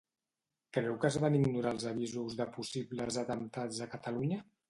[0.77, 4.43] Creu que es van ignorar els avisos de possibles atemptats a Catalunya.